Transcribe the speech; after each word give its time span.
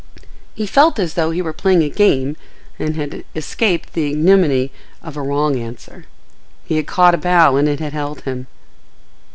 He 0.55 0.65
felt 0.65 0.97
as 0.97 1.13
though 1.13 1.29
he 1.29 1.43
were 1.43 1.53
playing 1.53 1.83
a 1.83 1.87
game 1.89 2.35
and 2.79 2.95
had 2.95 3.23
escaped 3.35 3.93
the 3.93 4.09
ignominy 4.09 4.71
of 5.03 5.15
a 5.15 5.21
wrong 5.21 5.59
answer: 5.59 6.05
he 6.65 6.77
had 6.77 6.87
caught 6.87 7.13
a 7.13 7.19
bough 7.19 7.55
and 7.55 7.67
it 7.69 7.79
held 7.79 8.21
him. 8.21 8.47